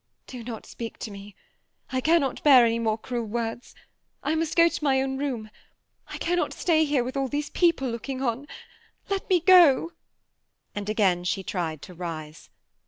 [0.23, 1.35] ^ Do not speak to me,
[1.91, 3.75] I cannot bear an7 more cmel words.
[4.23, 5.51] I must go to m7 own room,
[6.07, 8.47] I cannot sta7 here with all these people looking on.
[9.11, 9.91] Let me go"
[10.73, 12.49] and again she tried to rise.